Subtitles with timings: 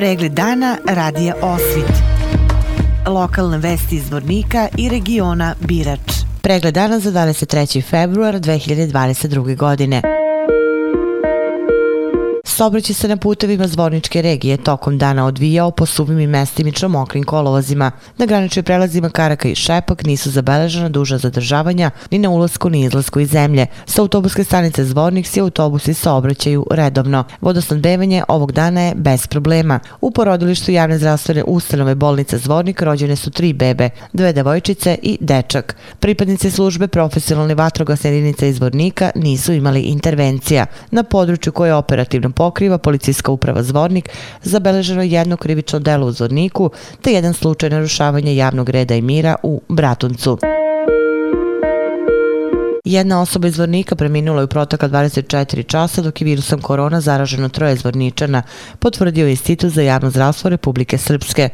[0.00, 1.92] Pregled dana radija Osvit.
[3.06, 6.12] Lokalne vesti iz Vornika i regiona Birač.
[6.42, 7.90] Pregled dana za 23.
[7.90, 9.56] februar 2022.
[9.56, 10.02] godine.
[12.60, 17.90] Saobraćaj se na putevima Zvorničke regije tokom dana odvijao po suvim i mestimično mokrim kolovozima.
[18.18, 23.20] Na graničnim prelazima Karaka i Šepak nisu zabeležena duža zadržavanja ni na ulasku ni izlasku
[23.20, 23.66] iz zemlje.
[23.86, 27.24] Sa autobuske stanice Zvornik si autobusi saobraćaju redovno.
[27.40, 29.80] Vodosnadbevanje ovog dana je bez problema.
[30.00, 35.76] U porodilištu javne zdravstvene ustanove bolnice Zvornik rođene su tri bebe, dve devojčice i dečak.
[36.00, 40.66] Pripadnice službe profesionalne vatrogasne jedinice iz Zvornika nisu imali intervencija.
[40.90, 44.08] Na području koje je operativno pokriva policijska uprava Zvornik,
[44.42, 46.70] zabeleženo jedno krivično delo u Zvorniku
[47.02, 50.38] te jedan slučaj narušavanja javnog reda i mira u Bratuncu.
[52.84, 57.48] Jedna osoba iz Vornika preminula je u protoka 24 časa dok je virusom korona zaraženo
[57.48, 58.42] troje zvorničana,
[58.78, 61.48] potvrdio Institut za javno zdravstvo Republike Srpske.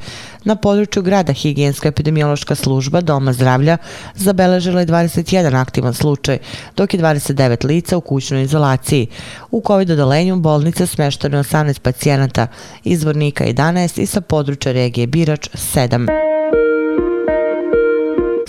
[0.44, 3.78] Na području grada Higijenska epidemiološka služba Doma zdravlja
[4.14, 6.38] zabeležila je 21 aktivan slučaj,
[6.77, 9.06] dok je 29 lica u kućnoj izolaciji.
[9.50, 12.46] U COVID-odolenju bolnica smeštano 18 pacijenata,
[12.84, 16.36] iz Vornika 11 i sa područja regije Birač 7.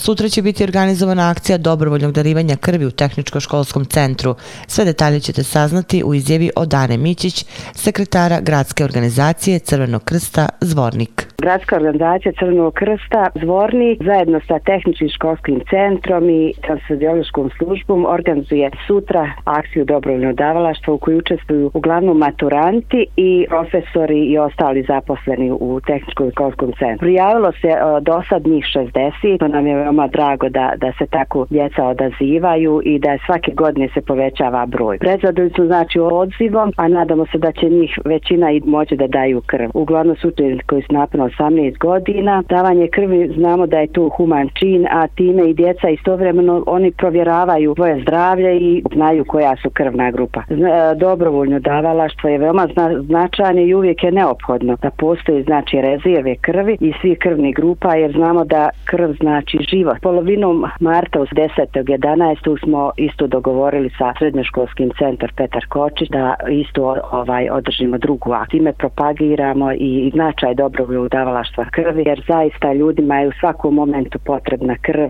[0.07, 4.35] Sutra će biti organizovana akcija dobrovoljnog darivanja krvi u Tehničko-školskom centru.
[4.67, 11.26] Sve detalje ćete saznati u izjavi od Dane Mićić, sekretara gradske organizacije Crvenog krsta Zvornik.
[11.41, 19.31] Gradska organizacija Crvenog krsta Zvorni zajedno sa tehničkim školskim centrom i transfuziološkom službom organizuje sutra
[19.43, 26.31] akciju dobrovoljno davalaštva u kojoj učestvuju uglavnom maturanti i profesori i ostali zaposleni u tehničkom
[26.31, 27.05] školskom centru.
[27.05, 31.05] Prijavilo se e, do sad njih 60, to nam je veoma drago da, da se
[31.05, 34.97] tako djeca odazivaju i da svake godine se povećava broj.
[34.97, 39.41] Prezadili su znači odzivom, a nadamo se da će njih većina i moći da daju
[39.45, 39.69] krv.
[39.73, 40.31] Uglavnom su
[40.67, 42.43] koji su napravili 18 godina.
[42.49, 47.73] Davanje krvi znamo da je to human čin, a time i djeca istovremeno oni provjeravaju
[47.75, 50.41] svoje zdravlje i znaju koja su krvna grupa.
[50.49, 50.55] E,
[50.95, 52.67] dobrovoljno davalaštvo je veoma
[53.01, 58.11] značajno i uvijek je neophodno da postoji znači rezerve krvi i svih krvnih grupa jer
[58.11, 59.97] znamo da krv znači život.
[60.01, 62.63] Polovinom marta uz 10.11.
[62.63, 68.47] smo isto dogovorili sa srednjoškolskim centar Petar Kočić da isto ovaj održimo drugu akciju.
[68.57, 74.75] Time propagiramo i značaj dobrovoljnog davalaštva krvi, jer zaista ljudima je u svakom momentu potrebna
[74.81, 75.09] krv.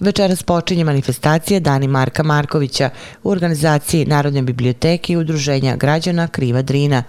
[0.00, 2.90] Večeras počinje manifestacija Dani Marka Markovića
[3.22, 7.02] u organizaciji Narodne biblioteke i udruženja građana Kriva Drina.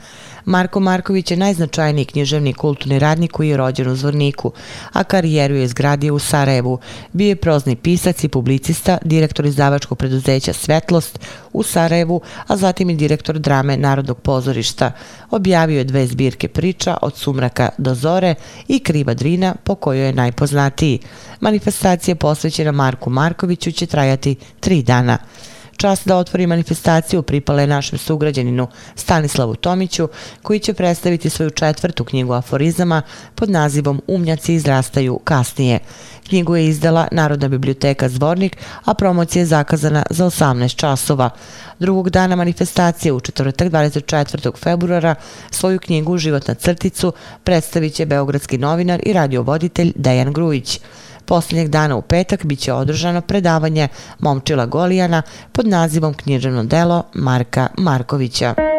[0.46, 4.52] Marko Marković je najznačajniji književni kulturni radnik koji je rođen u Zvorniku,
[4.94, 6.80] a karijeru je izgradio u Sarajevu.
[7.14, 11.20] Bio je prozni pisac i publicista, direktor izdavačkog preduzeća Svetlost
[11.54, 14.92] u Sarajevu, a zatim i direktor drame Narodnog pozorišta.
[15.32, 18.36] Objavio je dve zbirke priča od Sumraka do Zore
[18.68, 21.00] i Kriva Drina po kojoj je najpoznatiji.
[21.40, 25.18] Manifestacija posvećena Marku Markoviću će trajati tri dana.
[25.82, 30.10] Čast da otvori manifestaciju pripale našem sugrađaninu Stanislavu Tomiću,
[30.42, 33.02] koji će predstaviti svoju četvrtu knjigu aforizama
[33.36, 35.80] pod nazivom Umnjaci izrastaju kasnije.
[36.32, 41.30] Knjigu je izdala Narodna biblioteka Zvornik, a promocija je zakazana za 18 časova.
[41.80, 44.58] Drugog dana manifestacije u četvrtak 24.
[44.58, 45.16] februara
[45.50, 50.80] svoju knjigu Život na crticu predstavit će beogradski novinar i radiovoditelj Dejan Grujić.
[51.26, 53.88] Posljednjeg dana u petak biće održano predavanje
[54.20, 55.22] Momčila Golijana
[55.52, 58.71] pod nazivom Književno delo Marka Markovića.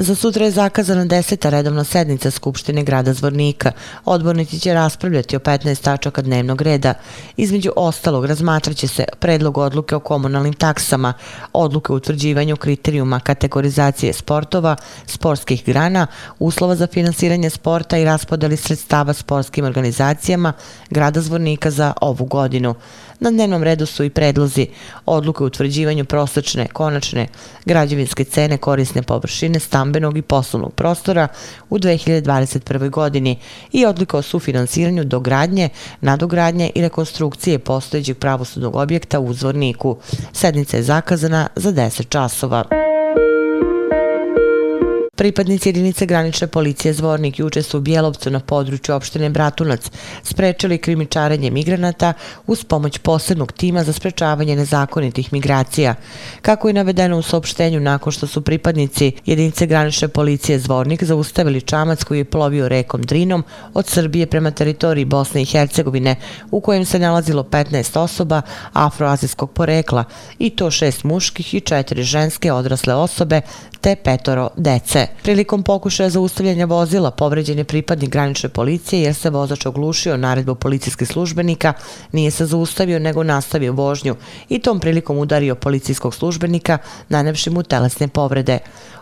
[0.00, 3.72] Za sutra je zakazana deseta redovna sednica Skupštine grada Zvornika.
[4.04, 6.94] Odbornici će raspravljati o 15 tačaka dnevnog reda.
[7.36, 11.12] Između ostalog razmatraće se predlog odluke o komunalnim taksama,
[11.52, 14.76] odluke o utvrđivanju kriterijuma kategorizacije sportova,
[15.06, 16.06] sportskih grana,
[16.38, 20.52] uslova za finansiranje sporta i raspodeli sredstava sportskim organizacijama
[20.90, 22.74] grada Zvornika za ovu godinu.
[23.20, 24.66] Na dnevnom redu su i predlozi
[25.06, 27.26] odluke o utvrđivanju prosečne, konačne
[27.64, 31.28] građevinske cene korisne površine stambenog i poslovnog prostora
[31.70, 32.90] u 2021.
[32.90, 33.38] godini
[33.72, 35.68] i odluka o sufinansiranju dogradnje,
[36.00, 39.96] nadogradnje i rekonstrukcije postojećeg pravosudnog objekta u Zvorniku.
[40.32, 42.87] Sednica je zakazana za 10 časova.
[45.18, 49.90] Pripadnici jedinice granične policije Zvornik juče su u Bjelovcu na području opštine Bratunac
[50.22, 52.12] sprečili krimičarenje migranata
[52.46, 55.94] uz pomoć posebnog tima za sprečavanje nezakonitih migracija.
[56.42, 62.04] Kako je navedeno u saopštenju nakon što su pripadnici jedinice granične policije Zvornik zaustavili čamac
[62.04, 63.44] koji je plovio rekom Drinom
[63.74, 66.16] od Srbije prema teritoriji Bosne i Hercegovine
[66.50, 68.42] u kojem se nalazilo 15 osoba
[68.72, 70.04] afroazijskog porekla
[70.38, 73.40] i to šest muških i četiri ženske odrasle osobe
[73.80, 75.07] te petoro dece.
[75.22, 81.08] Prilikom pokušaja zaustavljanja vozila povređen je pripadnik granične policije jer se vozač oglušio naredbu policijskih
[81.08, 81.72] službenika,
[82.12, 84.16] nije se zaustavio nego nastavio vožnju
[84.48, 86.78] i tom prilikom udario policijskog službenika,
[87.08, 88.58] nanevši mu telesne povrede.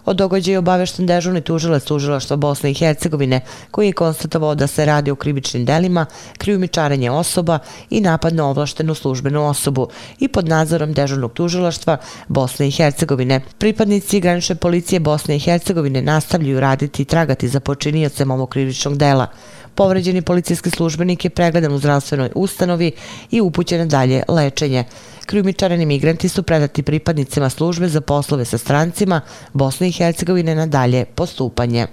[0.06, 5.10] O događaju obavešten dežurni tužilac tužilaštva Bosne i Hercegovine, koji je konstatovao da se radi
[5.10, 6.06] o krivičnim delima,
[6.38, 7.58] krijumičarenje osoba
[7.90, 9.88] i napad na ovlaštenu službenu osobu
[10.18, 11.96] i pod nadzorom dežurnog tužilaštva
[12.28, 13.40] Bosne i Hercegovine.
[13.58, 19.26] Pripadnici granične policije Bosne i Hercegovine nastavljaju raditi i tragati za počinijacem ovog krivičnog dela.
[19.74, 22.92] Povređeni policijski službenik je pregledan u zdravstvenoj ustanovi
[23.30, 24.84] i upućen dalje lečenje.
[25.26, 29.20] Krijumičareni migranti su predati pripadnicima službe za poslove sa strancima
[29.52, 31.86] Bosne i Hercegovine na dalje postupanje.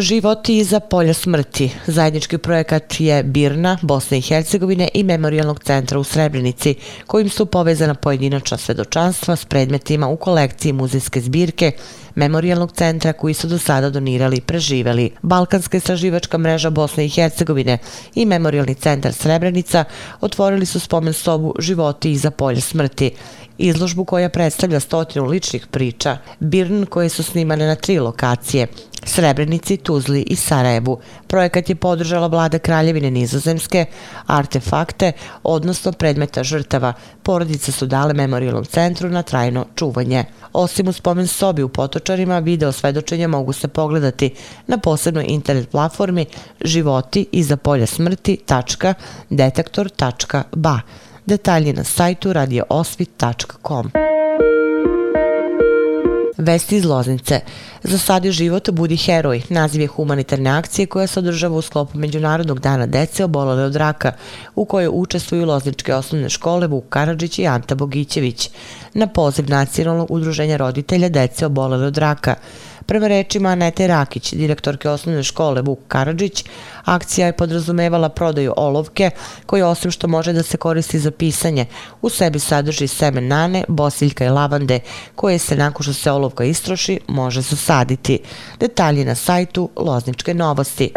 [0.00, 1.70] Životi iza polja smrti.
[1.86, 6.74] Zajednički projekat je Birna, Bosne i Hercegovine i Memorialnog centra u Srebrenici,
[7.06, 11.72] kojim su povezana pojedinačna svedočanstva s predmetima u kolekciji muzejske zbirke
[12.14, 15.10] Memorialnog centra koji su do sada donirali i preživeli.
[15.22, 17.78] Balkanska istraživačka mreža Bosne i Hercegovine
[18.14, 19.84] i Memorialni centar Srebrenica
[20.20, 23.10] otvorili su spomen sobu Životi iza polja smrti
[23.58, 28.66] izložbu koja predstavlja stotinu ličnih priča, Birn koje su snimane na tri lokacije,
[29.08, 30.98] Srebrenici, Tuzli i Sarajevu.
[31.26, 33.86] Projekat je podržala vlada Kraljevine Nizozemske,
[34.26, 35.12] artefakte,
[35.42, 36.92] odnosno predmeta žrtava.
[37.22, 40.24] Porodice su dale memorialnom centru na trajno čuvanje.
[40.52, 44.34] Osim u spomen sobi u Potočarima, video svedočenja mogu se pogledati
[44.66, 46.26] na posebnoj internet platformi
[46.60, 50.80] životi iza polja smrti.detektor.ba.
[51.26, 53.90] Detalji na sajtu radioosvit.com.
[56.38, 57.40] Vesti iz Loznice.
[57.82, 59.42] Za sad je život Budi heroj.
[59.48, 64.12] Naziv je humanitarne akcije koja se održava u sklopu Međunarodnog dana dece obolele od raka,
[64.54, 68.50] u kojoj učestvuju Lozničke osnovne škole Vuk Karadžić i Anta Bogićević.
[68.94, 72.34] Na poziv Nacionalnog udruženja roditelja dece obolele od raka.
[72.88, 76.44] Prema rečima Anete Rakić, direktorke osnovne škole Vuk Karadžić,
[76.84, 79.10] akcija je podrazumevala prodaju olovke,
[79.46, 81.66] koja osim što može da se koristi za pisanje,
[82.02, 84.80] u sebi sadrži semen nane, bosiljka i lavande,
[85.14, 88.18] koje se nakon što se olovka istroši, može zasaditi.
[88.60, 90.92] Detalji na sajtu Lozničke novosti.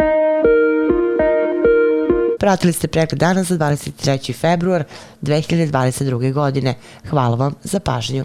[2.38, 4.34] Pratili ste pregled dana za 23.
[4.40, 4.84] februar
[5.22, 6.32] 2022.
[6.32, 6.74] godine.
[7.10, 8.24] Hvala vam za pažnju